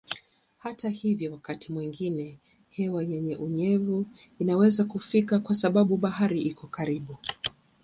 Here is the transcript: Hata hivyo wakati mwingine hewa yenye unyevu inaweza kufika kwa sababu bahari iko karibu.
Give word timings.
Hata 0.57 0.89
hivyo 0.89 1.31
wakati 1.31 1.73
mwingine 1.73 2.37
hewa 2.69 3.03
yenye 3.03 3.35
unyevu 3.35 4.05
inaweza 4.39 4.83
kufika 4.85 5.39
kwa 5.39 5.55
sababu 5.55 5.97
bahari 5.97 6.41
iko 6.41 6.67
karibu. 6.67 7.17